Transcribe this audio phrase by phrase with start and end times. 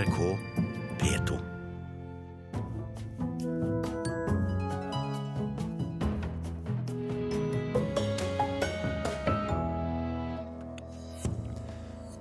[0.00, 0.38] NRK
[1.00, 1.36] P2.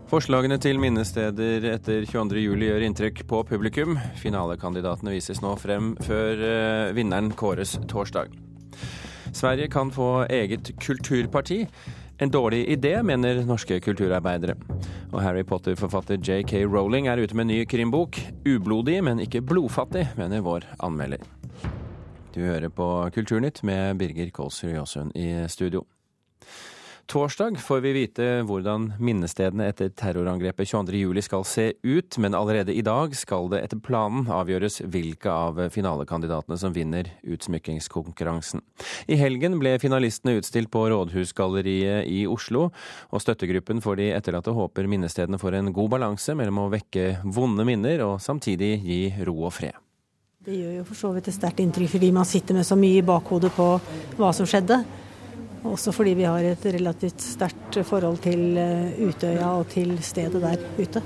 [0.10, 3.96] Forslagene til minnesteder etter 22.07 gjør inntrykk på publikum.
[4.20, 8.34] Finalekandidatene vises nå frem før eh, vinneren kåres torsdag.
[9.32, 11.64] Sverige kan få eget kulturparti.
[12.20, 14.58] En dårlig idé, mener norske kulturarbeidere.
[15.10, 18.20] Og Harry Potter-forfatter JK Rowling er ute med ny krimbok.
[18.46, 21.24] Ublodig, men ikke blodfattig, mener vår anmelder.
[22.36, 22.86] Du hører på
[23.16, 25.82] Kulturnytt med Birger Kålsrud Jåsund i studio.
[27.10, 32.84] Torsdag får vi vite hvordan minnestedene etter terrorangrepet 22.07 skal se ut, men allerede i
[32.86, 38.62] dag skal det etter planen avgjøres hvilke av finalekandidatene som vinner utsmykkingskonkurransen.
[39.10, 42.68] I helgen ble finalistene utstilt på Rådhusgalleriet i Oslo,
[43.10, 47.66] og støttegruppen for de etterlatte håper minnestedene får en god balanse mellom å vekke vonde
[47.66, 49.74] minner og samtidig gi ro og fred.
[50.46, 53.02] Det gjør jo for så vidt et sterkt inntrykk fordi man sitter med så mye
[53.02, 53.72] i bakhodet på
[54.22, 54.84] hva som skjedde.
[55.68, 60.62] Også fordi vi har et relativt sterkt forhold til eh, Utøya og til stedet der
[60.80, 61.04] ute.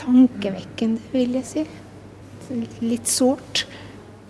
[0.00, 1.66] Tankevekkende, vil jeg si.
[2.82, 3.66] Litt sårt.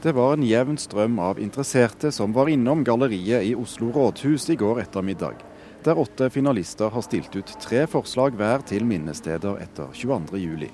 [0.03, 4.59] Det var en jevn strøm av interesserte som var innom galleriet i Oslo rådhus i
[4.59, 5.39] går ettermiddag,
[5.87, 10.67] der åtte finalister har stilt ut tre forslag hver til minnesteder etter 22.07.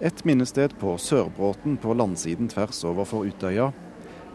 [0.00, 3.68] Et minnested på Sørbråten på landsiden tvers overfor Utøya,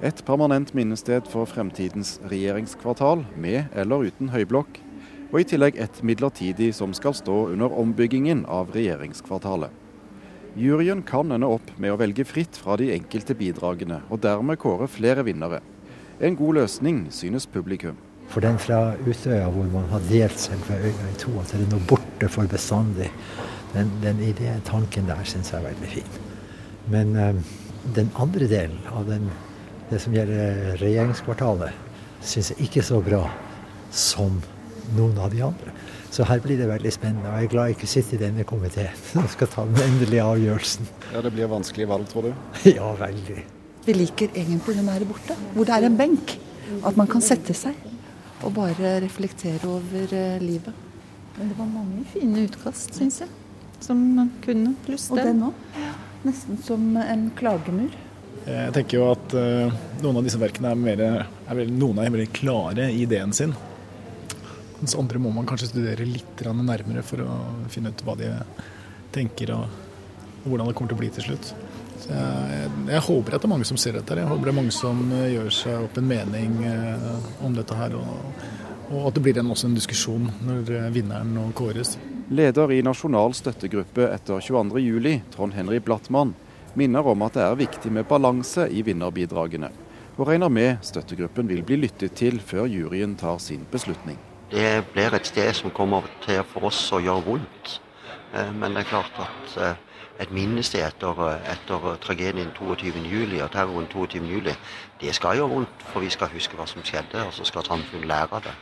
[0.02, 4.80] et permanent minnested for fremtidens regjeringskvartal, med eller uten høyblokk.
[5.30, 9.74] Og i tillegg et midlertidig som skal stå under ombyggingen av regjeringskvartalet.
[10.58, 14.88] Juryen kan ende opp med å velge fritt fra de enkelte bidragene, og dermed kåre
[14.90, 15.60] flere vinnere.
[16.20, 18.00] En god løsning, synes publikum.
[18.30, 21.70] For den fra Utøya hvor man har delt selve øya i to, at det er
[21.74, 23.12] noe borte for bestandig,
[23.76, 26.18] den, den ideen, tanken der syns jeg er veldig fin.
[26.90, 27.40] Men øh,
[27.96, 29.30] den andre delen av den
[29.90, 31.74] det som gjelder regjeringskvartalet,
[32.22, 33.24] syns jeg ikke så bra
[33.92, 34.42] som
[34.96, 35.74] noen av de andre.
[36.10, 37.30] Så her blir det veldig spennende.
[37.30, 40.26] Og jeg er glad jeg ikke sitter i denne komiteen og skal ta den endelige
[40.26, 40.90] avgjørelsen.
[41.14, 42.34] Ja, Det blir vanskelig valg, tror du?
[42.78, 43.44] Ja, veldig.
[43.86, 46.36] Vi liker egentlig den her borte, hvor det er en benk.
[46.86, 47.78] At man kan sette seg
[48.46, 50.76] og bare reflektere over eh, livet.
[51.38, 53.32] Men det var mange fine utkast, syns jeg,
[53.82, 54.76] som man kunne.
[54.86, 55.82] Pluss Og den òg.
[56.28, 57.96] Nesten som en klagemur.
[58.50, 62.14] Jeg tenker jo at uh, noen av disse verkene er, mer, er vel, noen er
[62.14, 63.54] veldig klare i ideen sin.
[64.80, 67.36] Mens andre må man kanskje studere litt nærmere for å
[67.70, 68.32] finne ut hva de
[69.14, 69.66] tenker og,
[70.40, 71.52] og hvordan det kommer til å bli til slutt.
[72.00, 74.18] Så jeg, jeg, jeg, håper at det er mange som ser dette.
[74.18, 76.60] Jeg håper det er mange som uh, gjør seg opp en mening
[77.46, 77.98] om dette her.
[78.00, 78.44] Og,
[78.90, 81.98] og, at det blir en, også en diskusjon når vinneren nå kåres.
[82.30, 86.36] Leder i Nasjonal støttegruppe etter 22.07, Trond Henry Blattmann,
[86.76, 89.70] minner om at det er viktig med balanse i vinnerbidragene,
[90.18, 94.20] og regner med støttegruppen vil bli lyttet til før juryen tar sin beslutning.
[94.52, 97.76] Det blir et sted som kommer til for oss å gjøre vondt.
[98.34, 99.76] Eh, men det er klart at eh,
[100.20, 103.38] et minnested etter, etter tragedien 22.07.
[103.44, 104.50] og terroren 22.07.
[105.02, 108.10] Det skal gjøre vondt, for vi skal huske hva som skjedde, og så skal samfunnet
[108.10, 108.56] lære av det.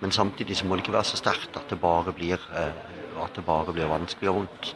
[0.00, 2.72] Men samtidig så må det ikke være så sterkt at det bare blir, eh,
[3.22, 4.74] at det bare blir vanskelig og vondt.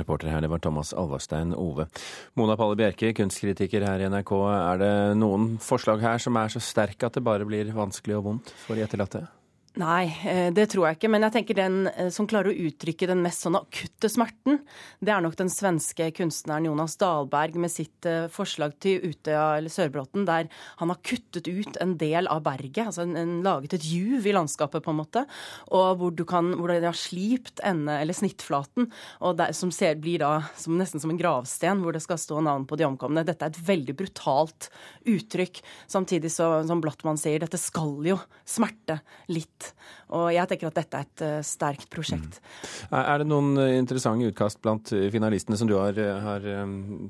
[0.00, 1.86] Reporter her, det var Thomas Alvarstein Ove.
[2.38, 4.34] Mona Palle Bjerke, kunstkritiker her i NRK.
[4.54, 8.28] Er det noen forslag her som er så sterke at det bare blir vanskelig og
[8.28, 9.26] vondt for de etterlatte?
[9.74, 11.08] Nei, eh, det tror jeg ikke.
[11.10, 14.60] Men jeg tenker den eh, som klarer å uttrykke den mest sånn akutte smerten,
[15.02, 19.74] det er nok den svenske kunstneren Jonas Dahlberg med sitt eh, forslag til Utøya eller
[19.74, 20.46] Sørbråten, der
[20.78, 22.84] han har kuttet ut en del av berget.
[22.86, 25.24] Altså en, en, laget et juv i landskapet, på en måte.
[25.74, 28.86] Og hvor, du kan, hvor det har slipt ende, eller snittflaten,
[29.26, 32.44] og der, som ser, blir da som, nesten som en gravsten, hvor det skal stå
[32.46, 33.26] navn på de omkomne.
[33.26, 34.70] Dette er et veldig brutalt
[35.02, 35.64] uttrykk.
[35.90, 39.00] Samtidig så, som Blattmann sier, dette skal jo smerte
[39.34, 39.63] litt.
[40.14, 42.38] Og jeg tenker at dette er et uh, sterkt prosjekt.
[42.38, 42.96] Mm.
[43.00, 46.48] Er det noen eh, interessante utkast blant eh, finalistene som du har, har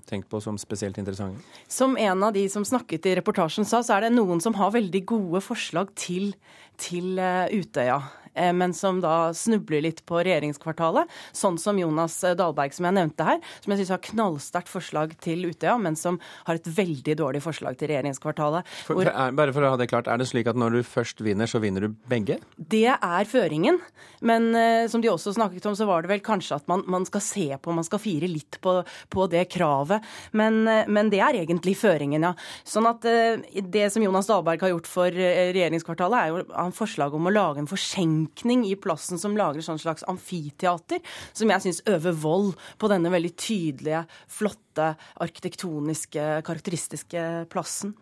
[0.08, 1.42] tenkt på som spesielt interessante?
[1.68, 4.74] Som en av de som snakket i reportasjen sa, så er det noen som har
[4.74, 6.32] veldig gode forslag til,
[6.80, 8.00] til Utøya.
[8.34, 11.10] Eh, men som da snubler litt på regjeringskvartalet.
[11.36, 15.46] Sånn som Jonas Dahlberg, som jeg nevnte her, som jeg syns har knallsterkt forslag til
[15.48, 18.66] Utøya, men som har et veldig dårlig forslag til regjeringskvartalet.
[18.86, 20.82] For, for, er, bare for å ha det klart, er det slik at når du
[20.86, 22.40] først vinner, så vinner du begge?
[22.58, 23.80] Det er føringen.
[24.24, 27.06] Men uh, som de også snakket om, så var det vel kanskje at man, man
[27.08, 28.78] skal se på, man skal fire litt på,
[29.12, 30.04] på det kravet.
[30.32, 32.32] Men, men, det er egentlig føringen, ja.
[32.66, 37.28] Sånn at det som Jonas Dahlberg har gjort for regjeringskvartalet, er jo han forslag om
[37.28, 41.00] å lage en forskjeng betenkning i plassen som lager sånn slags amfiteater,
[41.32, 47.94] som jeg syns øver vold på denne veldig tydelige, flotte, arkitektoniske, karakteristiske plassen.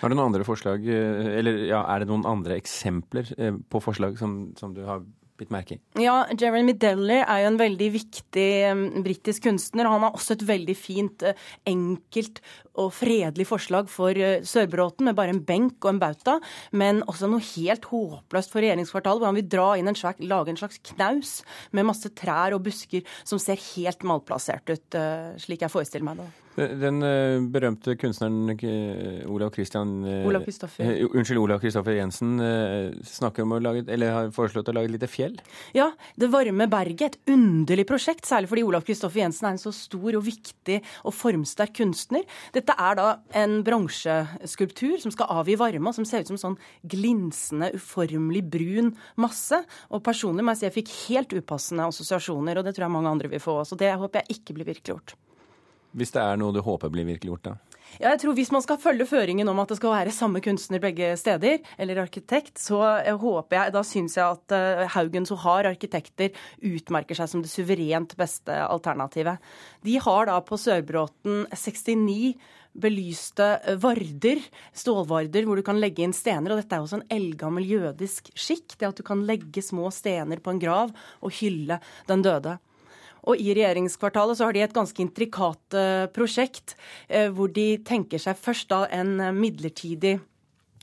[0.00, 3.80] Har du noen andre forslag, eh, eller ja, er det noen andre eksempler eh, på
[3.80, 5.04] forslag som, som du har
[5.40, 5.80] bitt merke i?
[6.02, 9.88] Ja, Jeremy Deller er jo en veldig viktig um, britisk kunstner.
[9.90, 12.40] Han har også et veldig fint, uh, enkelt
[12.80, 16.38] og fredelig forslag for uh, Sørbråten, med bare en benk og en bauta.
[16.72, 20.54] Men også noe helt håpløst for regjeringskvartalet, hvor han vil dra inn en slags, lage
[20.54, 21.36] en slags knaus
[21.74, 26.22] med masse trær og busker som ser helt malplassert ut, uh, slik jeg forestiller meg
[26.22, 26.30] det.
[26.54, 30.92] Den uh, berømte kunstneren uh, Olav Christian Olav Kristoffer.
[31.10, 32.36] Unnskyld, Olav Kristoffer Jensen
[33.08, 35.34] snakker om å lage, eller har foreslått å lage et lite fjell?
[35.74, 35.90] Ja,
[36.20, 37.02] Det varme berget.
[37.04, 41.16] Et underlig prosjekt, særlig fordi Olav Kristoffer Jensen er en så stor og viktig og
[41.16, 42.24] formsterk kunstner.
[42.54, 46.58] Dette er da en bronseskulptur som skal avgi varme, og som ser ut som sånn
[46.94, 49.58] glinsende, uformelig brun masse.
[49.90, 53.14] Og personlig må jeg si jeg fikk helt upassende assosiasjoner, og det tror jeg mange
[53.16, 53.78] andre vil få også.
[53.80, 55.16] Det håper jeg ikke blir virkeliggjort.
[55.94, 57.80] Hvis det er noe du håper blir virkeliggjort, da?
[58.00, 60.82] Ja, jeg tror Hvis man skal følge føringen om at det skal være samme kunstner
[60.82, 62.80] begge steder, eller arkitekt, så
[63.20, 64.54] håper jeg, da syns jeg at
[64.96, 69.38] Haugen Haugen Sohar arkitekter utmerker seg som det suverent beste alternativet.
[69.84, 72.34] De har da på Sørbråten 69
[72.74, 73.46] belyste
[73.78, 74.40] varder,
[74.74, 76.50] stålvarder, hvor du kan legge inn stener.
[76.50, 80.42] Og dette er også en eldgammel jødisk skikk, det at du kan legge små stener
[80.42, 80.90] på en grav
[81.22, 81.78] og hylle
[82.10, 82.58] den døde.
[83.24, 86.76] Og i regjeringskvartalet så har de et ganske intrikat eh, prosjekt,
[87.08, 90.18] eh, hvor de tenker seg først da en midlertidig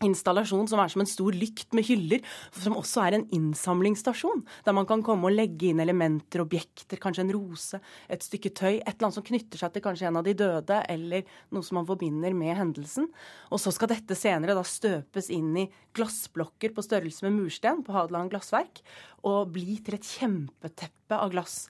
[0.05, 2.23] installasjon som er som en stor lykt med hyller,
[2.55, 4.43] som også er en innsamlingsstasjon.
[4.65, 7.81] Der man kan komme og legge inn elementer, objekter, kanskje en rose,
[8.11, 8.73] et stykke tøy.
[8.79, 11.79] Et eller annet som knytter seg til kanskje en av de døde, eller noe som
[11.81, 13.09] man forbinder med hendelsen.
[13.51, 17.95] Og så skal dette senere da støpes inn i glassblokker på størrelse med mursten på
[17.95, 18.83] Hadeland glassverk,
[19.27, 21.65] og bli til et kjempeteppe av glass.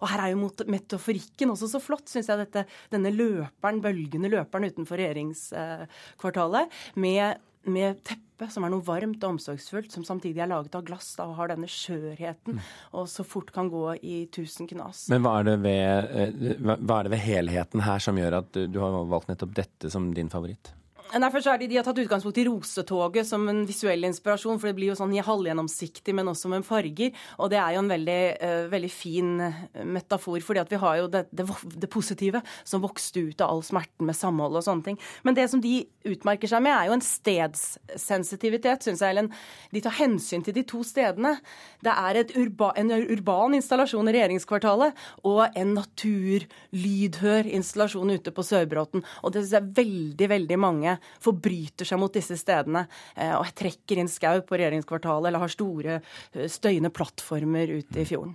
[0.00, 4.68] Og her er jo metaforikken også så flott, syns jeg, dette, denne løperen, bølgende løperen
[4.70, 10.74] utenfor regjeringskvartalet, med, med teppe som er noe varmt og omsorgsfullt, som samtidig er laget
[10.74, 12.70] av glass da, og har denne skjørheten, mm.
[12.98, 15.06] og så fort kan gå i tusen knas.
[15.12, 18.64] Men hva er, det ved, eh, hva er det ved helheten her som gjør at
[18.70, 20.74] du har valgt nettopp dette som din favoritt?
[21.12, 24.70] Nei, først er de, de har tatt utgangspunkt i rosetoget som en visuell inspirasjon, for
[24.70, 27.12] det blir jo sånn halvgjennomsiktig, men også med farger.
[27.38, 30.96] Og det er jo en veldig, uh, veldig fin eh, metafor, fordi at vi har
[30.98, 31.46] jo det, det,
[31.76, 34.98] det, positive som vokste ut av all smerten med samhold og sånne ting.
[35.28, 39.14] Men det som de utmerker seg med, er jo en stedssensitivitet, syns jeg.
[39.14, 39.30] Ellen.
[39.70, 41.36] de tar hensyn til de to stedene.
[41.84, 49.04] Det er urba, en urban installasjon i regjeringskvartalet og en naturlydhør installasjon ute på Sørbråten.
[49.22, 52.86] Og det syns jeg veldig, veldig mange forbryter seg mot disse stedene
[53.16, 58.08] eh, og trekker inn skau på regjeringskvartalet eller har store eh, støyende plattformer ute i
[58.08, 58.34] fjorden.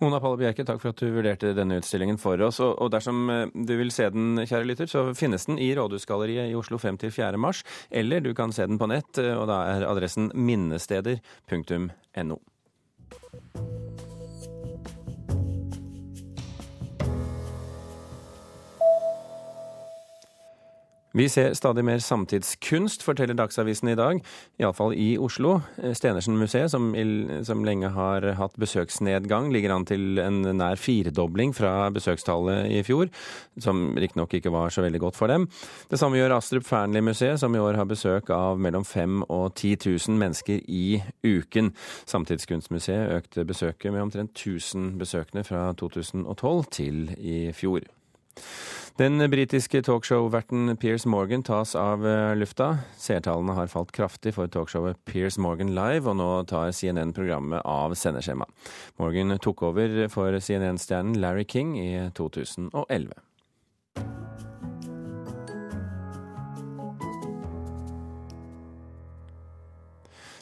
[0.00, 2.62] Mona Palle Bjerke, takk for at du vurderte denne utstillingen for oss.
[2.64, 6.58] Og dersom eh, du vil se den, kjære lytter, så finnes den i Rådhusgalleriet i
[6.58, 7.36] Oslo frem til 4.
[7.40, 7.62] mars.
[7.90, 12.40] Eller du kan se den på nett, og da er adressen minnesteder.no.
[21.16, 24.18] Vi ser stadig mer samtidskunst, forteller Dagsavisen i dag,
[24.60, 25.54] iallfall i Oslo.
[25.96, 26.90] Stenersen-museet, som,
[27.46, 33.08] som, lenge har hatt besøksnedgang, ligger an til en nær firedobling fra besøkstallet i fjor,
[33.56, 35.48] som riktignok ikke var så veldig godt for dem.
[35.88, 39.74] Det samme gjør Astrup Fearnley-museet, som i år har besøk av mellom 5000 og 10
[39.88, 41.72] 000 mennesker i uken.
[42.04, 47.88] Samtidskunstmuseet økte besøket med omtrent 1000 besøkende fra 2012 til i fjor.
[48.96, 52.78] Den britiske talkshow-verten Piers Morgan tas av eh, lufta.
[52.96, 57.92] Seertallene har falt kraftig for talkshowet Piers Morgan Live, og nå tar CNN programmet av
[57.92, 58.48] sendeskjema.
[58.96, 63.12] Morgan tok over for CNN-stjernen Larry King i 2011.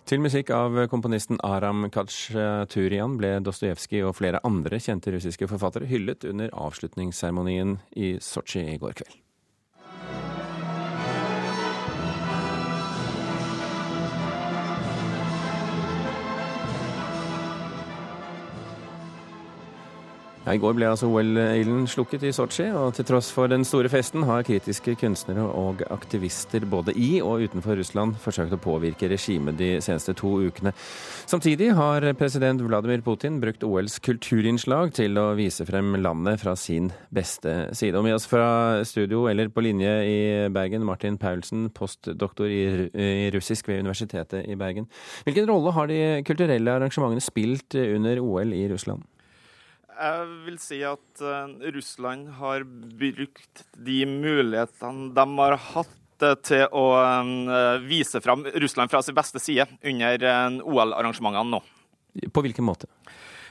[0.04, 6.26] Til musikk av komponisten Aram Khatsjaturian ble Dostojevskij og flere andre kjente russiske forfattere hyllet
[6.28, 9.23] under avslutningsseremonien i Sotsji i går kveld.
[20.44, 23.88] Ja, I går ble altså OL-ilden slukket i Sotsji, og til tross for den store
[23.88, 29.56] festen har kritiske kunstnere og aktivister både i og utenfor Russland forsøkt å påvirke regimet
[29.56, 30.74] de seneste to ukene.
[31.24, 36.92] Samtidig har president Vladimir Putin brukt OLs kulturinnslag til å vise frem landet fra sin
[37.08, 37.96] beste side.
[37.96, 40.20] Og med oss fra studio eller på linje i
[40.52, 44.92] Bergen, Martin Paulsen, postdoktor i russisk ved Universitetet i Bergen.
[45.24, 49.08] Hvilken rolle har de kulturelle arrangementene spilt under OL i Russland?
[49.94, 56.64] Jeg vil si at uh, Russland har brukt de mulighetene de har hatt uh, til
[56.74, 60.26] å uh, vise fram Russland fra sin beste side under
[60.64, 61.62] OL-arrangementene nå.
[62.34, 62.90] På hvilken måte?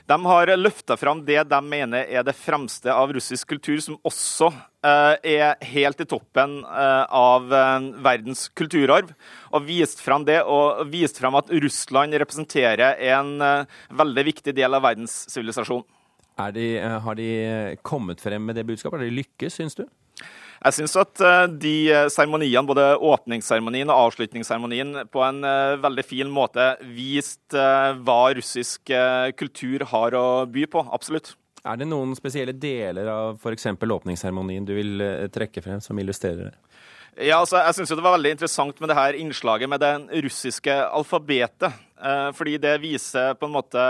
[0.04, 4.50] De har løfta fram det de mener er det fremste av russisk kultur, som også
[4.84, 7.46] er helt i toppen av
[8.04, 9.14] verdens kulturarv.
[9.56, 13.32] Og vist fram det, og vist fram at Russland representerer en
[13.96, 15.88] veldig viktig del av verdenssivilisasjonen.
[16.34, 18.98] De, eh, har de kommet frem med det budskapet?
[18.98, 19.84] Har de lykkes, syns du?
[20.64, 21.76] Jeg syns at eh, de
[22.10, 27.68] seremoniene, både åpningsseremonien og avslutningsseremonien, på en eh, veldig fin måte viste
[28.02, 28.90] hva russisk
[29.38, 30.84] kultur har å by på.
[30.90, 31.36] Absolutt.
[31.64, 33.70] Er det noen spesielle deler av f.eks.
[33.78, 36.56] åpningsseremonien du vil trekke frem som illustrerer det?
[37.14, 40.74] Ja, altså, jeg syns det var veldig interessant med det her innslaget med det russiske
[40.74, 41.76] alfabetet.
[42.34, 43.84] Fordi det viser på en måte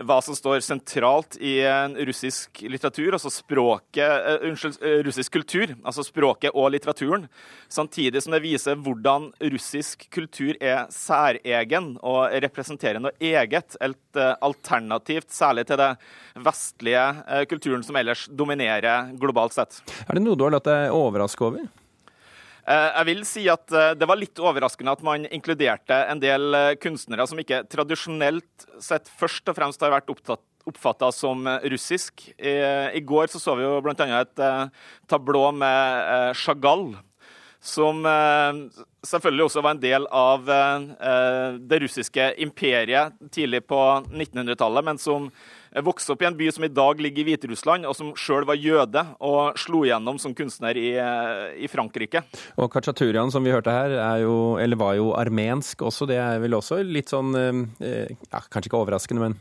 [0.00, 1.60] hva som står sentralt i
[2.08, 7.26] russisk litteratur, altså språket, uh, unnskyld, uh, russisk kultur, altså språket og litteraturen,
[7.70, 15.30] samtidig som det viser hvordan russisk kultur er særegen og representerer noe eget, et alternativt
[15.32, 15.90] særlig til det
[16.42, 19.82] vestlige kulturen som ellers dominerer globalt sett.
[20.08, 21.68] Er det noe du har latt deg overraske over?
[22.70, 26.54] Eh, jeg vil si at eh, det var litt overraskende at man inkluderte en del
[26.54, 30.44] eh, kunstnere som ikke tradisjonelt sett først og fremst har vært opptatt
[31.16, 32.28] som russisk.
[32.36, 32.52] I,
[32.94, 33.94] I, går så, så vi jo bl.a.
[34.20, 34.68] et uh,
[35.10, 36.92] tablå med uh, Chagall,
[37.58, 38.68] som uh,
[39.02, 40.44] selvfølgelig også var en del av
[41.64, 43.80] det russiske imperiet tidlig på
[44.12, 45.30] 1900-tallet, men som
[45.86, 48.58] vokste opp i en by som i dag ligger i Hviterussland, og som sjøl var
[48.58, 50.92] jøde og slo gjennom som kunstner i,
[51.62, 52.24] i Frankrike.
[52.58, 56.08] Og Kachaturian, som vi hørte her, jo, var jo armensk også.
[56.10, 59.38] Det er vel også litt sånn eh, ja, Kanskje ikke overraskende, men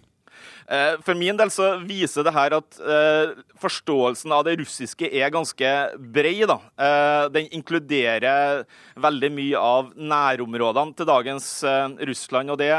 [0.69, 5.33] eh, for min del så viser det her at eh, forståelsen av det russiske er
[5.33, 6.45] ganske bred.
[6.51, 6.59] Da.
[6.77, 8.65] Eh, den inkluderer
[8.99, 12.53] veldig mye av nærområdene til dagens eh, Russland.
[12.53, 12.73] og det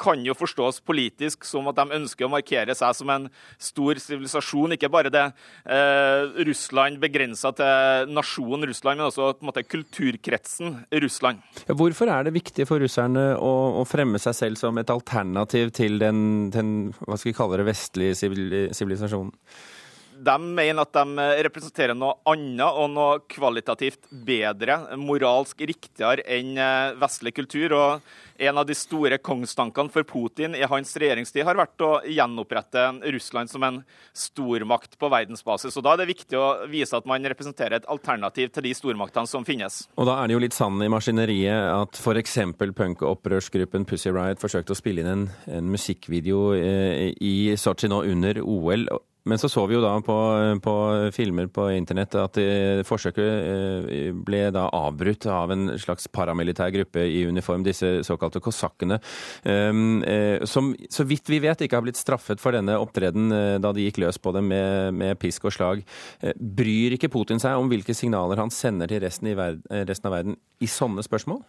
[0.00, 4.76] kan jo forstås politisk som at de ønsker å markere seg som en stor sivilisasjon.
[4.76, 11.44] Ikke bare det eh, Russland begrensa til nasjonen Russland, men også måte, kulturkretsen Russland.
[11.68, 16.00] Hvorfor er det viktig for russerne å, å, fremme seg selv som et alternativ til
[16.02, 19.32] den, den hva skal vi kalle det, vestlige sivilisasjonen?
[20.16, 26.94] De mener at de representerer noe annet og noe kvalitativt bedre, moralsk riktigere enn eh,
[27.00, 27.76] vestlig kultur.
[27.76, 32.84] og en av de store kongstankene for Putin i hans regjeringstid har vært å gjenopprette
[33.14, 33.80] Russland som en
[34.16, 35.76] stormakt på verdensbasis.
[35.76, 39.26] Og Da er det viktig å vise at man representerer et alternativ til de stormaktene
[39.30, 39.86] som finnes.
[39.96, 42.38] Og Da er det jo litt sand i maskineriet at f.eks.
[42.76, 48.42] punk-opprørsgruppen Pussy Riot forsøkte å spille inn en, en musikkvideo eh, i Sotsji nå under
[48.44, 48.88] OL.
[49.26, 50.16] Men så så vi jo da på,
[50.62, 50.74] på
[51.14, 52.38] filmer på internett at
[52.86, 59.00] forsøket eh, ble da avbrutt av en slags paramilitær gruppe i uniform, disse såkalte kosakkene,
[59.48, 63.56] ehm, eh, som så vidt vi vet ikke har blitt straffet for denne opptreden eh,
[63.62, 65.84] da de gikk løs på dem med, med pisk og slag.
[66.36, 70.40] Bryr ikke Putin seg om hvilke signaler han sender til resten, verden, resten av verden
[70.62, 71.42] i sånne spørsmål?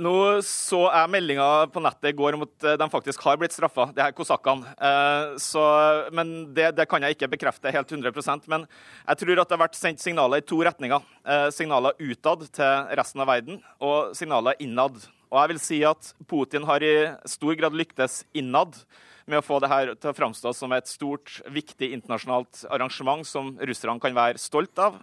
[0.00, 0.12] Nå
[0.46, 3.90] så jeg meldinga på nettet i går om at eh, de faktisk har blitt straffa,
[3.92, 4.70] de her kosakkene.
[4.80, 9.56] Eh, men det, det, kan jeg ikke bekrefte helt 100% Men jeg tror at det
[9.58, 11.04] har vært sendt signaler i to retninger.
[11.28, 14.96] Eh, signaler utad til resten av verden, og signaler innad.
[15.28, 16.94] Og jeg vil si at Putin har i
[17.28, 18.78] stor grad lyktes innad
[19.26, 23.52] med å få det her til å framstå som et stort, viktig internasjonalt arrangement som
[23.58, 25.02] russerne kan være stolt av.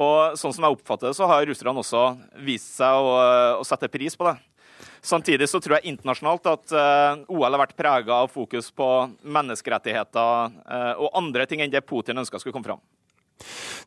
[0.00, 2.06] Og sånn som jeg oppfatter det, så har russerne også
[2.46, 3.12] vist seg å,
[3.60, 4.38] å sette pris på det.
[5.02, 8.88] Samtidig så tror jeg internasjonalt at uh, eh, OL har vært prega av fokus på
[9.34, 12.82] menneskerettigheter uh, og andre ting enn det Putin ønska skulle komme fram.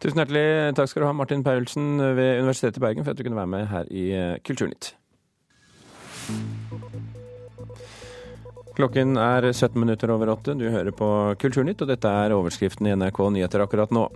[0.04, 3.24] Tusen hjertelig takk skal du ha, Martin Paulsen ved Universitetet i Bergen, for at du
[3.24, 4.92] kunne være med her i uh, Kulturnytt.
[8.76, 10.54] Klokken er 17 minutter over åtte.
[10.60, 11.08] Du hører på
[11.40, 14.10] Kulturnytt, og dette er overskriften i NRK Nyheter akkurat nå.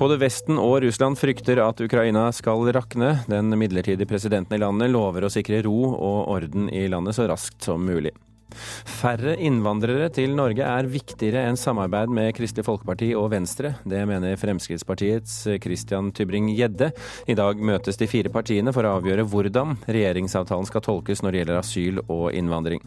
[0.00, 3.18] Både Vesten og Russland frykter at Ukraina skal rakne.
[3.28, 7.68] Den midlertidige presidenten i landet lover å sikre ro og orden i landet så raskt
[7.68, 8.14] som mulig.
[8.50, 13.74] Færre innvandrere til Norge er viktigere enn samarbeid med Kristelig Folkeparti og Venstre.
[13.84, 16.90] Det mener Fremskrittspartiets Christian Tybring-Gjedde.
[17.28, 21.44] I dag møtes de fire partiene for å avgjøre hvordan regjeringsavtalen skal tolkes når det
[21.44, 22.82] gjelder asyl og innvandring.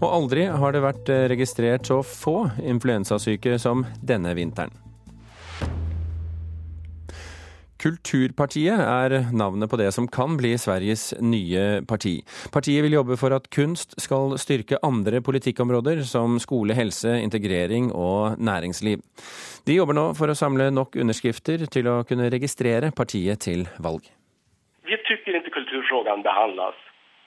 [0.00, 4.74] Og aldri har det vært registrert så få influensasyke som denne vinteren.
[7.76, 12.16] Kulturpartiet er navnet på det som kan bli Sveriges nye parti.
[12.52, 18.40] Partiet vil jobbe for at kunst skal styrke andre politikkområder som skole, helse, integrering og
[18.40, 19.04] næringsliv.
[19.68, 24.08] De jobber nå for å samle nok underskrifter til å kunne registrere partiet til valg.
[24.86, 26.82] Vi syns ikke kulturspørsmålet behandles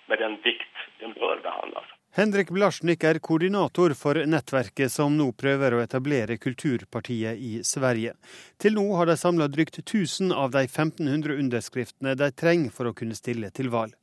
[0.10, 1.99] med den vikt den bør behandles.
[2.20, 8.12] Henrik Blasjnik er koordinator for nettverket som nå prøver å etablere Kulturpartiet i Sverige.
[8.60, 12.94] Til nå har de samla drygt 1000 av de 1500 underskriftene de trenger for å
[12.98, 13.96] kunne stille til valg.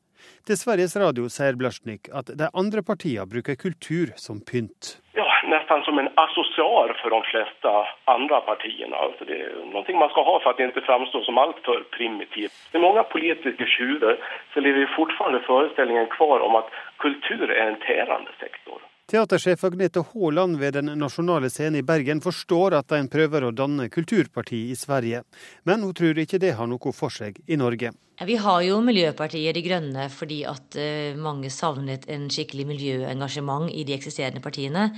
[0.48, 4.94] Til Sveriges Radio sier Blasjnik at de andre partiene bruker kultur som pynt.
[5.12, 7.72] Ja, nesten som en associar for de fleste
[8.04, 8.96] andre partiene.
[8.96, 12.58] Alltså det er noe man skal ha for at det ikke framstår som alltför primitivt.
[12.72, 14.18] I mange politiske skjuler
[14.54, 16.70] så lever fortfarande föreställningen kvar om at
[17.02, 18.82] kultur er en tärande sektor.
[19.06, 23.86] Teatersjef Agnete Haaland ved Den nasjonale scenen i Bergen forstår at en prøver å danne
[23.86, 25.20] kulturparti i Sverige,
[25.62, 27.92] men hun tror ikke det har noe for seg i Norge.
[28.26, 33.86] Vi har jo Miljøpartiet De Grønne fordi at eh, mange savnet en skikkelig miljøengasjement i
[33.86, 34.88] de eksisterende partiene.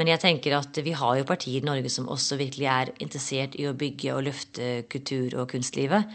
[0.00, 3.58] Men jeg tenker at vi har jo partier i Norge som også virkelig er interessert
[3.60, 6.08] i å bygge og løfte kultur- og kunstlivet.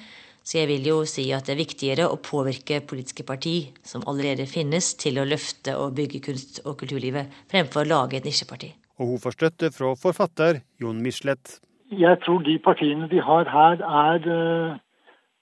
[0.47, 4.45] Så jeg vil jo si at det er viktigere å påvirke politiske parti som allerede
[4.47, 8.69] finnes, til å løfte og bygge kunst- og kulturlivet, fremfor å lage et nisjeparti.
[8.95, 11.59] Og hun får støtte fra forfatter Jon Michelet.
[11.91, 14.31] Jeg tror de partiene vi har her, er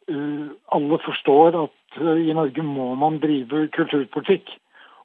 [0.09, 4.50] uh, Alle forstår at uh, i Norge må man drive kulturpolitikk.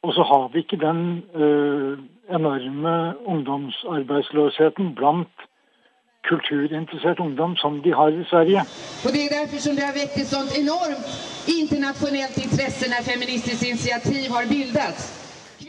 [0.01, 2.01] Og så har vi ikke den uh,
[2.33, 2.97] enorme
[3.29, 5.49] ungdomsarbeidsløsheten blant
[6.29, 8.61] kulturinteressert ungdom som de har i Sverige.
[9.05, 11.07] Og Det er derfor som det har vekket et sånt enormt
[11.59, 15.20] internasjonalt interesse når Feministisk initiativ har bildet.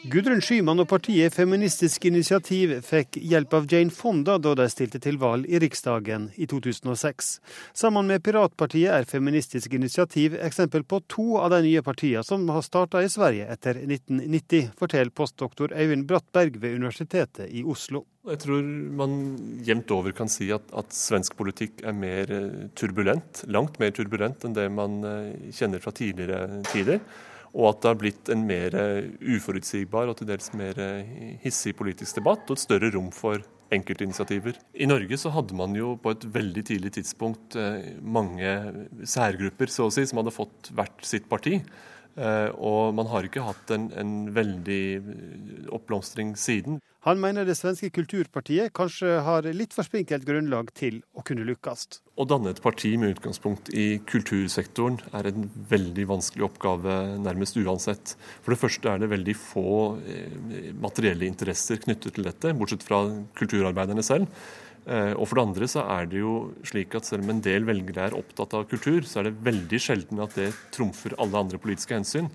[0.10, 5.20] Gudrun Skyman og partiet Feministisk initiativ fikk hjelp av Jane Fonda da de stilte til
[5.22, 7.30] valg i Riksdagen i 2006.
[7.78, 12.66] Sammen med Piratpartiet er Feministisk initiativ eksempel på to av de nye partiene som har
[12.66, 18.08] starta i Sverige etter 1990, forteller postdoktor Øyvind Brattberg ved Universitetet i Oslo.
[18.26, 18.66] Jeg tror
[18.98, 19.20] man
[19.68, 24.50] jevnt over kan si at, at, svensk politikk er mer eh, turbulent, langt mer turbulent
[24.50, 27.06] enn det man eh, kjenner fra tidligere tider
[27.52, 31.74] og at det har blitt en mer eh, uforutsigbar og til dels mer eh, hissig
[31.78, 34.58] politisk debatt, og et større rom for enkeltinitiativer.
[34.76, 38.56] I Norge så hadde man jo på et veldig tidlig tidspunkt eh, mange
[39.04, 41.60] særgrupper så å si, som hadde fått hvert sitt parti.
[42.12, 44.82] Og man har ikke hatt en, en veldig
[45.72, 46.82] oppblomstring siden.
[47.08, 51.88] Han mener det svenske kulturpartiet kanskje har litt for spinkelt grunnlag til å kunne lykkes.
[52.22, 58.14] Å danne et parti med utgangspunkt i kultursektoren er en veldig vanskelig oppgave nærmest uansett.
[58.46, 59.72] For det første er det veldig få
[60.06, 63.02] eh, materielle interesser knyttet til dette, bortsett fra
[63.40, 64.30] kulturarbeiderne selv.
[64.86, 66.36] Eh, og for det andre så er det jo
[66.70, 69.82] slik at selv om en del velgere er opptatt av kultur, så er det veldig
[69.82, 72.30] sjelden at det trumfer alle andre politiske hensyn.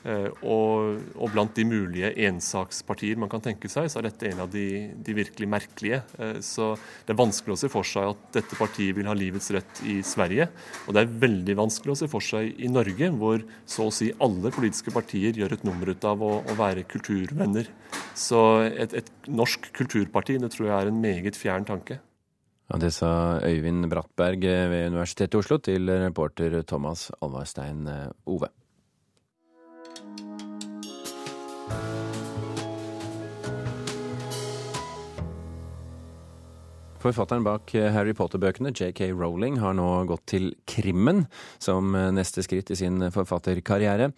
[0.00, 4.42] Eh, og, og, blant de mulige ensakspartier man kan tenke seg, så er dette en
[4.46, 4.64] av de,
[4.96, 6.00] de, virkelig merkelige.
[6.16, 6.72] Eh, så
[7.04, 9.98] det er vanskelig å se for seg at dette partiet vil ha livets rett i
[10.06, 10.48] Sverige.
[10.86, 14.08] Og det er veldig vanskelig å se for seg i Norge, hvor så å si
[14.24, 17.68] alle politiske partier gjør et nummer ut av å, å være kulturvenner.
[18.16, 22.00] Så et, et norsk kulturparti, det tror jeg er en meget fjern tanke.
[22.70, 23.10] Ja, det sa
[23.42, 27.82] Øyvind Brattberg ved Universitetet i Oslo til reporter Thomas Alvarstein
[28.30, 28.52] Ove.
[37.00, 41.24] Forfatteren bak Harry Potter-bøkene, JK Rowling, har nå gått til krimmen
[41.62, 44.10] som neste skritt i sin forfatterkarriere.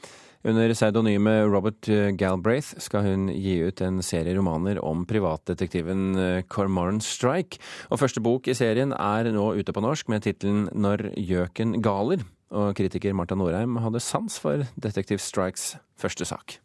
[0.43, 1.87] Under pseudonymet Robert
[2.19, 7.63] Galbraith skal hun gi ut en serie romaner om privatdetektiven Cormoran Strike.
[7.95, 12.27] Og første bok i serien er nå ute på norsk med tittelen Når gjøken galer.
[12.51, 16.62] Og kritiker Marta Norheim hadde sans for Detektiv Strikes første sak.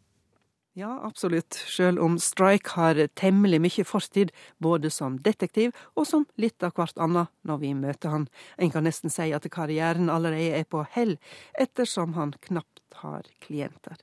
[0.78, 4.28] Ja, absolutt, sjøl om Strike har temmelig mye fortid,
[4.62, 8.26] både som detektiv og som litt av hvert annet når vi møter han.
[8.62, 11.16] En kan nesten si at karrieren allerede er på hell,
[11.58, 13.98] ettersom han knapt har klienter.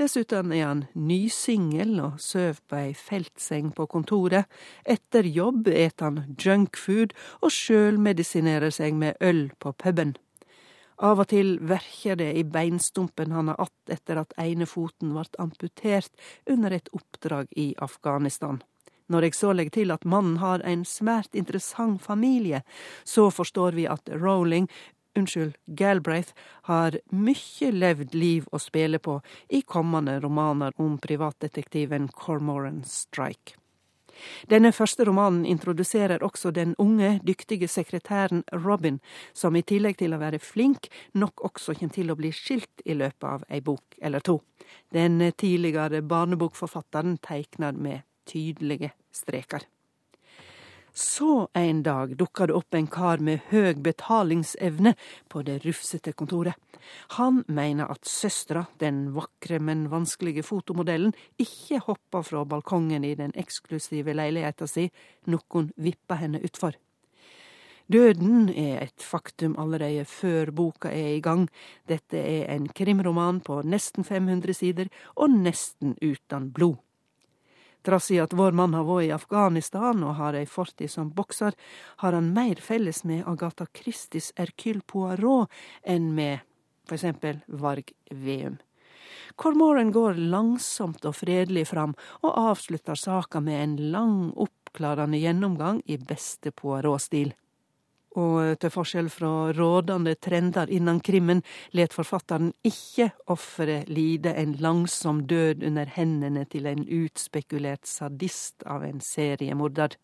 [0.00, 4.48] Dessuten er han nysingel og sover på ei feltseng på kontoret.
[4.88, 10.16] Etter jobb et han junkfood og sjølmedisinerer seg med øl på puben.
[10.98, 15.24] Av og til verker det i beinstumpen han har att etter at ene foten ble
[15.38, 16.10] amputert
[16.46, 18.62] under et oppdrag i Afghanistan.
[19.08, 22.62] Når jeg så legger til at mannen har en svært interessant familie,
[23.04, 24.68] så forstår vi at Rowling
[25.18, 26.34] unnskyld, Galbraith
[26.70, 33.57] har mye levd liv å spille på i kommende romaner om privatdetektiven Cormoran Strike.
[34.50, 39.00] Denne første romanen introduserer også den unge, dyktige sekretæren Robin,
[39.34, 42.96] som i tillegg til å være flink, nok også kommer til å bli skilt i
[42.98, 44.40] løpet av ei bok eller to.
[44.92, 49.64] Den tidligere barnebokforfatteren tegner med tydelige streker.
[50.98, 54.96] Så en dag dukka det opp en kar med høg betalingsevne
[55.30, 56.58] på det rufsete kontoret.
[57.14, 63.30] Han mener at søstera, den vakre, men vanskelige fotomodellen, ikke hoppa fra balkongen i den
[63.38, 64.88] eksklusive leiligheta si,
[65.30, 66.74] noen vippa henne utfor.
[67.86, 71.46] Døden er et faktum allerede før boka er i gang.
[71.86, 76.82] Dette er en krimroman på nesten 500 sider, og nesten uten blod.
[77.86, 81.54] Trass i at vår mann har vært i Afghanistan og har ei fortid som bokser,
[82.02, 85.52] har han mer felles med Agatha Christies Hercule Poirot
[85.86, 86.44] enn med
[86.88, 88.56] for eksempel Varg Veum.
[89.36, 95.98] Cormoran går langsomt og fredelig fram, og avslutter saka med en lang, oppklarende gjennomgang i
[96.00, 97.34] beste Poirot-stil.
[98.18, 101.44] Og til forskjell fra rådende trender innen krimmen,
[101.76, 108.86] let forfatteren ikke offeret lide en langsom død under hendene til en utspekulert sadist av
[108.88, 109.94] en seriemorder.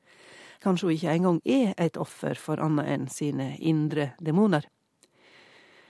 [0.63, 4.69] Kanskje hun ikke engang er et offer for annet enn sine indre demoner.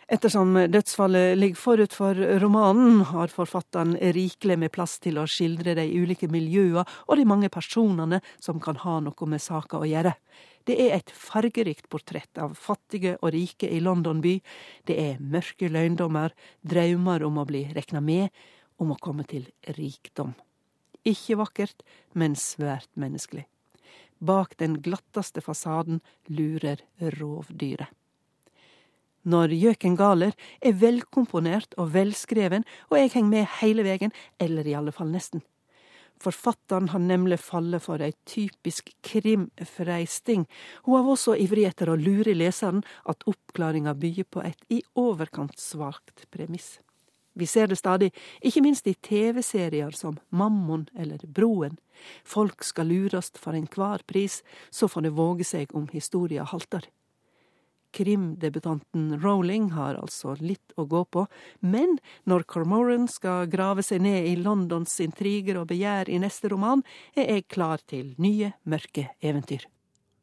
[0.05, 5.87] Ettersom dødsfallet ligger forut for romanen, har forfatteren rikelig med plass til å skildre de
[5.97, 10.13] ulike miljøene og de mange personene som kan ha noe med saka å gjøre.
[10.65, 14.39] Det er et fargerikt portrett av fattige og rike i London by.
[14.89, 16.33] Det er mørke løgndommer,
[16.65, 18.31] drømmer om å bli rekna med,
[18.81, 20.33] om å komme til rikdom.
[21.05, 21.85] Ikke vakkert,
[22.17, 23.45] men svært menneskelig.
[24.25, 26.01] Bak den glatteste fasaden
[26.33, 26.81] lurer
[27.19, 27.93] rovdyret.
[29.25, 34.77] Når Gjøken Galer er velkomponert og velskreven, og jeg henger med hele veien, eller i
[34.77, 35.41] alle fall nesten.
[36.23, 40.47] Forfatteren har nemlig fallet for ei typisk krimfreisting.
[40.87, 45.59] Hun har også ivrig etter å lure leseren at oppklaringa byr på et i overkant
[45.61, 46.79] svakt premiss.
[47.35, 48.13] Vi ser det stadig,
[48.47, 51.81] ikke minst i TV-serier som Mammon eller Broen.
[52.23, 56.87] Folk skal lurast for enhver pris, så får det våge seg om historia halter.
[57.95, 61.27] Krimdebutanten Rowling har altså litt å gå på,
[61.63, 66.83] men når Cormoran skal grave seg ned i Londons intriger og begjær i neste roman,
[67.15, 69.69] er jeg klar til nye, mørke eventyr.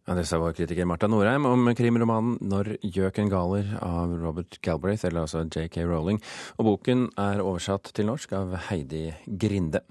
[0.09, 5.05] Ja, det sa vår kritiker Marta Norheim om krimromanen 'Når gjøken galer' av Robert Galbraith,
[5.05, 5.85] eller altså J.K.
[5.85, 6.19] Rowling,
[6.57, 9.85] og boken er oversatt til norsk av Heidi Grinde.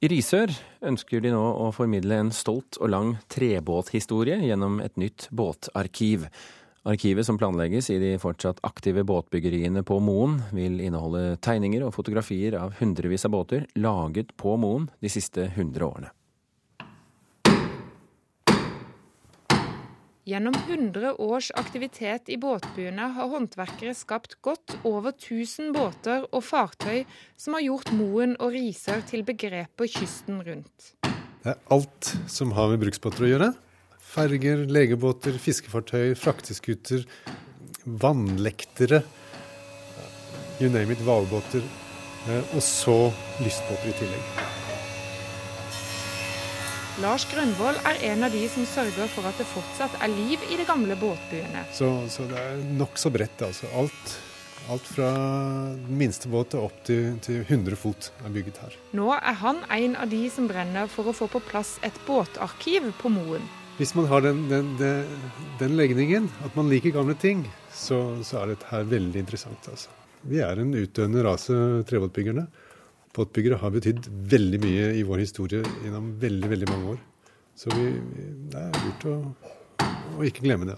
[0.00, 0.48] I Risør
[0.88, 6.22] ønsker de nå å formidle en stolt og lang trebåthistorie gjennom et nytt båtarkiv.
[6.88, 12.56] Arkivet som planlegges i de fortsatt aktive båtbyggeriene på Moen, vil inneholde tegninger og fotografier
[12.56, 16.14] av hundrevis av båter laget på Moen de siste hundre årene.
[20.30, 27.00] Gjennom 100 års aktivitet i båtbyene har håndverkere skapt godt over 1000 båter og fartøy
[27.40, 30.92] som har gjort Moen og Risør til begrepet kysten rundt.
[31.02, 33.50] Det er alt som har med bruksbåter å gjøre.
[34.12, 37.02] Ferger, legebåter, fiskefartøy, frakteskuter,
[37.82, 39.02] vannlektere.
[40.60, 41.66] You name it, hvalbåter.
[42.28, 43.00] Eh, og så
[43.42, 44.58] lystbåter i tillegg.
[47.00, 50.58] Lars Grønvoll er en av de som sørger for at det fortsatt er liv i
[50.60, 51.62] de gamle båtbyene.
[51.72, 53.40] Så, så det er nokså bredt.
[53.46, 53.70] altså.
[53.80, 54.12] Alt,
[54.68, 55.08] alt fra
[55.88, 58.76] minste båt opp til, til 100 fot er bygget her.
[58.98, 62.90] Nå er han en av de som brenner for å få på plass et båtarkiv
[63.00, 63.48] på Moen.
[63.78, 65.30] Hvis man har den, den, den,
[65.62, 69.72] den legningen, at man liker gamle ting, så, så er dette her veldig interessant.
[69.72, 69.88] altså.
[70.28, 71.56] Vi er en utdøende rase,
[71.88, 72.44] trebåtbyggerne.
[73.16, 77.00] Båtbyggere har betydd veldig mye i vår historie gjennom veldig veldig mange år.
[77.58, 77.88] Så vi,
[78.52, 79.16] det er lurt å,
[80.16, 80.76] å ikke glemme det.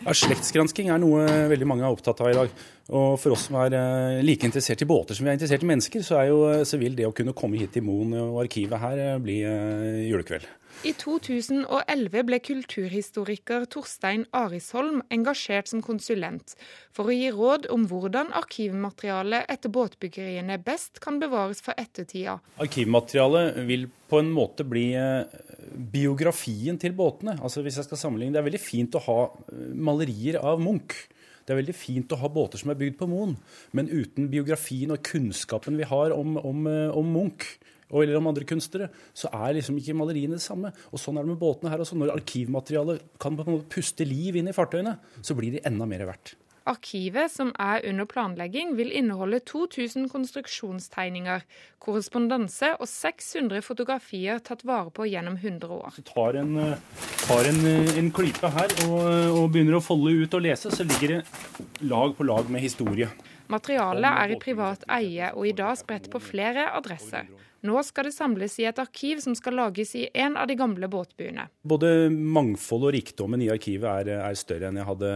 [0.00, 2.54] Ja, Slektsgransking er noe veldig mange er opptatt av i dag.
[2.96, 5.68] Og for oss som er eh, like interessert i båter som vi er interessert i
[5.68, 9.04] mennesker, så, jo, så vil det å kunne komme hit til Moen og arkivet her
[9.04, 10.48] eh, bli eh, julekveld.
[10.80, 16.54] I 2011 ble kulturhistoriker Torstein Arisholm engasjert som konsulent
[16.96, 22.38] for å gi råd om hvordan arkivmaterialet etter båtbyggeriene best kan bevares for ettertida.
[22.64, 25.28] Arkivmaterialet vil på en måte bli eh,
[25.92, 27.36] biografien til båtene.
[27.44, 30.96] Altså hvis jeg skal sammenligne, Det er veldig fint å ha eh, malerier av Munch.
[31.44, 33.36] Det er veldig fint å ha båter som er bygd på Moen,
[33.76, 37.58] men uten biografien og kunnskapen vi har om, om, eh, om Munch,
[37.90, 40.70] eller om andre kunstnere, så er liksom ikke maleriene det samme.
[40.94, 41.98] Og sånn er det med båtene her også.
[41.98, 45.88] Når arkivmaterialet kan på en måte puste liv inn i fartøyene, så blir de enda
[45.90, 46.36] mer verdt.
[46.68, 51.42] Arkivet, som er under planlegging, vil inneholde 2000 konstruksjonstegninger,
[51.82, 55.88] korrespondanse og 600 fotografier tatt vare på gjennom 100 år.
[55.96, 56.52] Hvis du tar en,
[57.24, 57.60] tar en,
[57.96, 59.00] en klype her og,
[59.40, 63.08] og begynner å folde ut og lese, så ligger det lag på lag med historie.
[63.50, 67.26] Materialet er i privat eie og i dag spredt på flere adresser.
[67.66, 70.88] Nå skal det samles i et arkiv som skal lages i en av de gamle
[70.90, 71.48] båtbyene.
[71.68, 75.10] Både mangfold og rikdommen i arkivet er, er større enn jeg hadde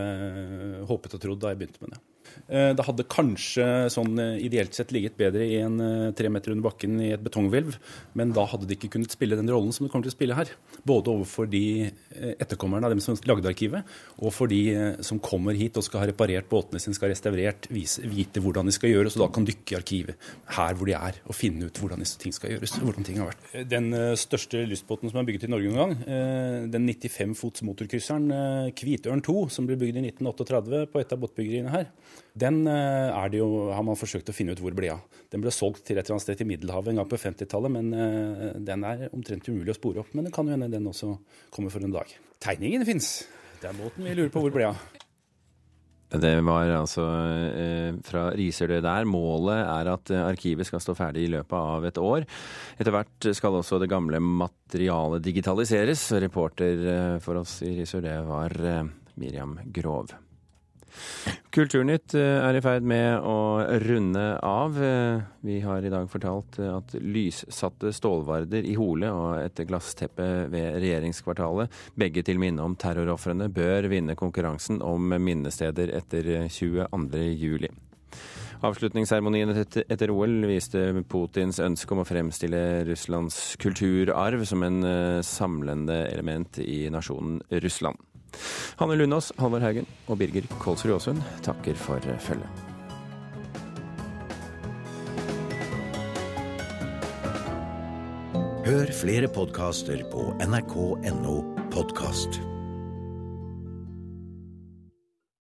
[0.90, 2.02] håpet og trodd da jeg begynte med det.
[2.44, 6.52] Eh, det hadde kanskje sånn eh, ideelt sett ligget bedre i en eh, tre meter
[6.52, 7.78] under bakken i et betonghvelv,
[8.18, 10.37] men da hadde de ikke kunnet spille den rollen som de kommer til å spille
[10.37, 10.52] her.
[10.84, 13.88] Både overfor de etterkommerne av dem som lagde arkivet,
[14.20, 14.60] og for de
[15.04, 18.74] som kommer hit og skal ha reparert båtene sine, skal ha restaurert, vite hvordan de
[18.76, 21.80] skal gjøres, og da kan dykke i arkivet her hvor de er, og finne ut
[21.80, 22.76] hvordan disse ting skal gjøres.
[22.82, 23.48] hvordan ting har vært.
[23.70, 28.28] Den største lystbåten som er bygget i Norge noen gang, den 95 fots motorkrysseren
[28.76, 31.90] Kvitørn 2, som ble bygd i 1938 på et av båtbyggeriene her,
[32.35, 35.05] den eh, jo, har man forsøkt å finne ut hvor ble av.
[35.31, 37.94] Den ble solgt til et eller annet sted i Middelhavet en gang på 50-tallet, men
[37.94, 40.11] eh, den er omtrent umulig å spore opp.
[40.18, 41.14] Men det kan jo hende den også
[41.55, 42.11] kommer for en dag.
[42.42, 43.16] Tegningen fins.
[43.62, 44.83] Det er måten vi lurer på hvor ble av.
[46.14, 47.05] Det var altså
[47.55, 49.07] eh, fra Risør der.
[49.07, 52.27] Målet er at eh, arkivet skal stå ferdig i løpet av et år.
[52.74, 56.09] Etter hvert skal også det gamle materialet digitaliseres.
[56.27, 58.59] Reporter for oss i Risør det var
[59.22, 60.14] Miriam Grov.
[61.54, 64.74] Kulturnytt eh, er i ferd med å runde av.
[64.83, 70.48] Eh, vi har i dag fortalt eh, at lyssatte stålvarder i Hole og et glassteppe
[70.50, 77.68] ved regjeringskvartalet, begge til minne om terrorofrene, bør vinne konkurransen om minnesteder etter 22.07.
[78.64, 84.80] Avslutningsseremonien etter OL viste Putins ønske om å fremstille Russlands kulturarv som en
[85.26, 88.00] samlende element i nasjonen Russland.
[88.81, 92.64] Hanne Lunås, Halvor Haugen og Birger Kolsrud Aasund takker for følget.
[98.64, 101.37] Hør flere podkaster på nrk.no
[101.70, 102.53] podkast.